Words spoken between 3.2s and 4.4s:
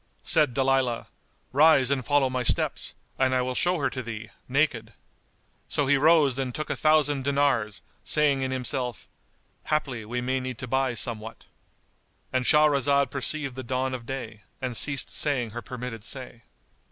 I will show her to thee,